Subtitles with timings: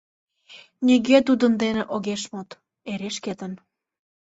[0.85, 2.49] Нигӧ тудын дене огеш мод,
[2.91, 3.53] эре шкетын.